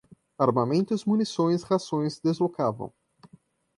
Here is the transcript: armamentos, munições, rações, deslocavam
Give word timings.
armamentos, 0.39 1.05
munições, 1.05 1.61
rações, 1.61 2.19
deslocavam 2.19 2.91